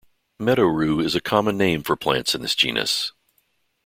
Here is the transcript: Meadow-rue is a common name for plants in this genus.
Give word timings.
Meadow-rue 0.39 0.99
is 0.99 1.13
a 1.13 1.19
common 1.21 1.59
name 1.59 1.83
for 1.83 1.95
plants 1.95 2.33
in 2.33 2.41
this 2.41 2.55
genus. 2.55 3.11